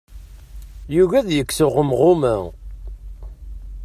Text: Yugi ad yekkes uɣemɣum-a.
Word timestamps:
Yugi 0.95 1.15
ad 1.19 1.29
yekkes 1.33 1.59
uɣemɣum-a. 1.65 2.35